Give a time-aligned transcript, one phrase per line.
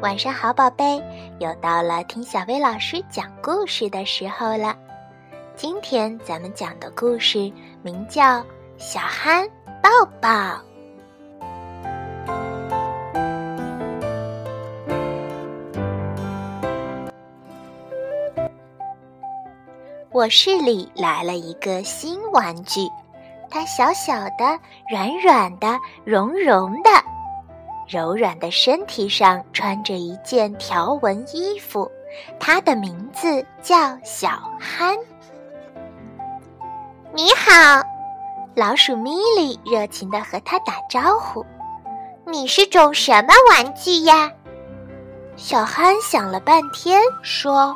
[0.00, 0.98] 晚上好，宝贝，
[1.40, 4.74] 又到了听小薇老师讲故事的时候了。
[5.54, 8.38] 今天咱们讲的故事名叫
[8.78, 9.46] 《小憨
[9.82, 10.28] 抱抱》。
[20.12, 22.88] 卧室里来了一个新玩具，
[23.50, 24.58] 它小小的、
[24.90, 26.90] 软软的、绒绒的。
[27.90, 31.90] 柔软的身体上穿着一件条纹衣服，
[32.38, 34.28] 它的名字叫小
[34.60, 34.96] 憨。
[37.12, 37.82] 你好，
[38.54, 41.44] 老鼠米莉热情地和他打招呼。
[42.24, 44.30] 你是种什么玩具呀？
[45.36, 47.74] 小憨想了半天，说：“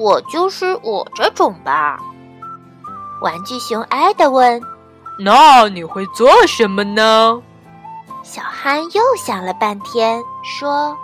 [0.00, 2.00] 我就是我这种吧。”
[3.20, 4.58] 玩具熊艾德问
[5.20, 7.38] ：“那你会做什么呢？”
[8.28, 10.98] 小憨又想了半天，说：“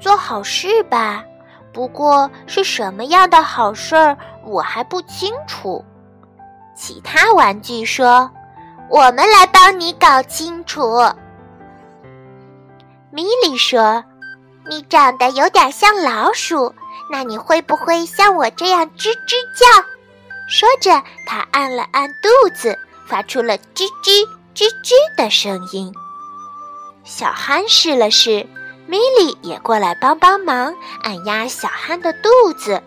[0.00, 1.22] 做好事吧，
[1.70, 5.84] 不过是什么样的好事儿，我还不清楚。”
[6.74, 8.30] 其他玩具说
[8.88, 10.82] ：“我们来帮你搞清楚。”
[13.12, 14.02] 米莉说
[14.66, 16.74] ：“你长得有点像老鼠，
[17.12, 19.84] 那你会不会像我这样吱吱叫？”
[20.48, 25.94] 说着，他按了按肚子，发出了吱吱吱吱的声音。
[27.06, 28.44] 小憨试了试，
[28.88, 32.82] 米莉也过来帮帮忙，按压小憨的肚子。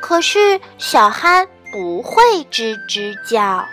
[0.00, 3.66] 可是小憨不会吱吱叫。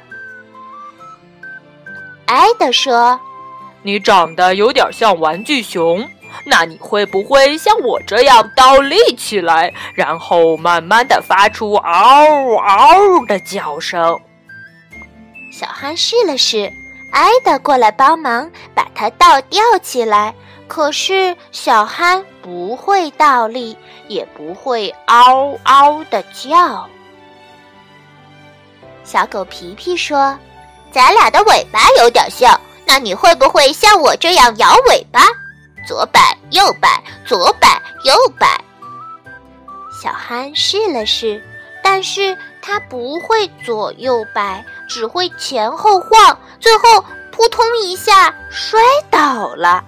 [2.25, 3.19] 艾德说
[3.83, 6.09] ：“你长得有点像玩具熊，
[6.47, 14.19] 那你会不会像我这样倒立起来，然后慢慢的发出嗷嗷的叫声？”
[15.53, 16.73] 小憨试了试。
[17.13, 20.33] 艾德过来帮忙，把它倒吊起来。
[20.67, 26.89] 可是小憨不会倒立，也不会嗷嗷的叫。
[29.03, 30.35] 小狗皮皮说
[30.91, 35.21] ：“咱俩的尾巴有点像，那你会不会像我这样摇尾巴？
[35.87, 38.59] 左摆右摆，左摆右摆。”
[40.01, 41.39] 小憨试了试，
[41.83, 44.65] 但是它不会左右摆。
[44.89, 48.79] 只会前后晃，最后扑通一下摔
[49.11, 49.83] 倒了。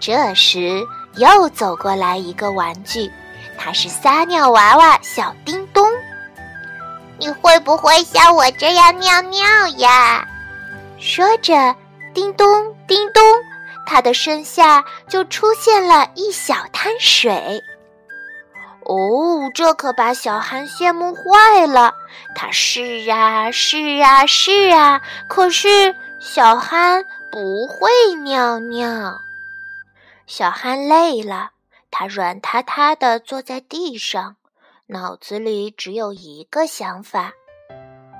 [0.00, 0.80] 这时
[1.16, 3.10] 又走过来一个玩具，
[3.58, 5.84] 它是撒尿娃娃小叮咚。
[7.18, 10.24] 你会不会像我这样尿尿呀？
[11.00, 11.74] 说着，
[12.14, 12.46] 叮咚
[12.86, 13.20] 叮咚，
[13.84, 17.60] 它的身下就出现了一小滩水。
[18.86, 21.94] 哦，这可把小憨羡慕坏了。
[22.34, 27.88] 他是啊，是啊，是啊，可是小憨不会
[28.22, 29.20] 尿尿。
[30.26, 31.50] 小憨累了，
[31.90, 34.36] 他软塌塌的坐在地上，
[34.86, 37.32] 脑子里只有一个想法：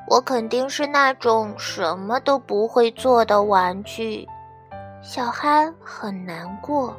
[0.08, 4.26] 我肯定是那种什么都不会做的玩具。
[5.02, 6.96] 小憨很难过。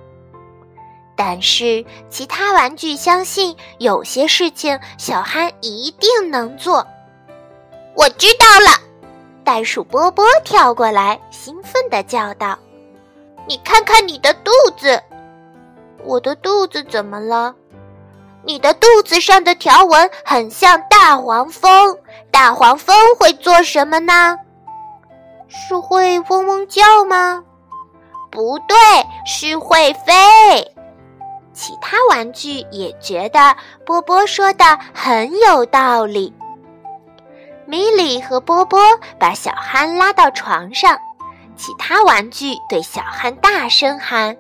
[1.26, 6.86] 但是其他玩具相信有些事情小憨一定能做。
[7.96, 8.78] 我知道了，
[9.42, 12.60] 袋鼠波波跳过来，兴奋地叫道
[13.48, 15.02] ：“你看看你的肚子，
[16.04, 17.56] 我的肚子怎么了？
[18.44, 21.98] 你的肚子上的条纹很像大黄蜂。
[22.32, 24.38] 大黄蜂会做什么呢？
[25.48, 27.42] 是会嗡嗡叫吗？
[28.30, 28.76] 不对，
[29.26, 30.14] 是会飞。”
[31.54, 33.56] 其他玩具也觉得
[33.86, 36.34] 波波说的很有道理。
[37.66, 38.80] 米莉和波波
[39.20, 40.98] 把小憨拉到床上，
[41.56, 44.36] 其他玩具对小憨大声喊：“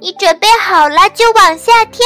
[0.00, 2.04] 你准备好了就往下跳。”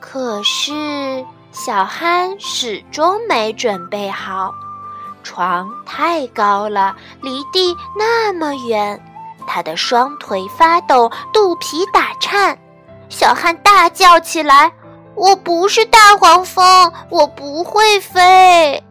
[0.00, 4.52] 可是小憨始终没准备好，
[5.22, 9.02] 床太高了，离地那么远。
[9.46, 12.58] 他的双腿发抖，肚皮打颤，
[13.08, 14.72] 小憨大叫起来
[15.14, 18.82] ：“我不是大黄蜂，我不会飞。”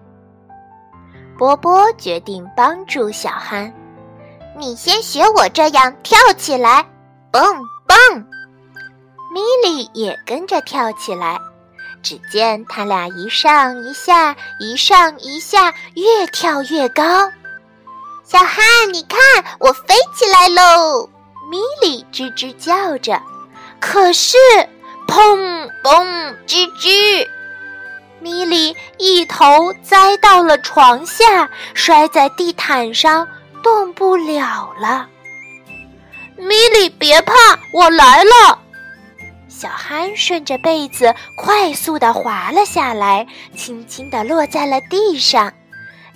[1.38, 3.74] 波波决定帮助小憨
[4.58, 6.86] ：“你先学我这样跳起来，
[7.32, 7.42] 蹦
[7.88, 7.98] 蹦。”
[9.34, 11.40] 米莉也跟着跳起来，
[12.04, 17.04] 只见他俩一上一下，一上一下，越跳越高。
[18.24, 19.20] 小憨，你看，
[19.60, 21.10] 我飞起来喽！
[21.52, 23.22] 米莉吱吱叫着，
[23.80, 24.38] 可是，
[25.06, 27.28] 砰嘣吱吱，
[28.20, 33.28] 米莉一头栽到了床下，摔在地毯上，
[33.62, 35.08] 动不了了。
[36.38, 37.34] 米莉，别怕，
[37.74, 38.58] 我来了。
[39.50, 45.54] 小憨顺着被子快速地滑了下来，轻轻地落在了地上。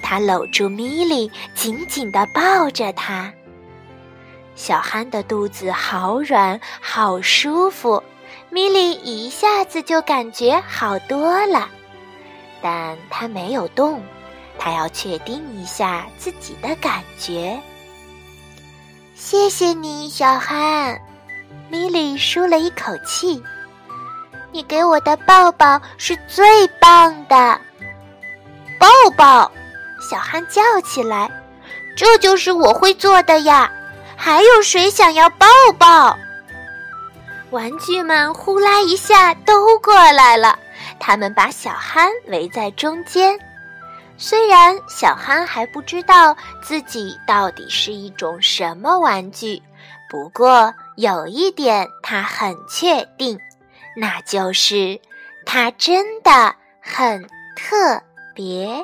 [0.10, 3.30] 他搂住米莉，紧紧地抱着她。
[4.56, 8.02] 小憨的肚子好软，好舒服。
[8.50, 11.68] 米莉一下子就感觉好多了，
[12.62, 14.02] 但她没有动，
[14.58, 17.60] 她要确定一下自己的感觉。
[19.14, 20.98] 谢谢你，小憨。
[21.68, 23.44] 米莉舒了一口气。
[24.54, 27.60] 你给我的抱抱是最棒的。
[28.80, 28.88] 抱
[29.18, 29.52] 抱！
[30.08, 31.30] 小憨叫起来
[31.98, 33.70] ：“这就是我会做的呀！”
[34.16, 35.46] 还有谁想要抱
[35.78, 36.18] 抱？
[37.50, 40.58] 玩具们呼啦一下都过来了，
[41.00, 43.38] 他们把小憨围在中间。
[44.18, 49.62] 虽然小憨还不知道自己到底是一种什么玩具，
[50.10, 53.40] 不过有一点他很确定，
[53.96, 55.00] 那就是
[55.46, 57.22] 它真的很
[57.56, 58.02] 特
[58.34, 58.84] 别。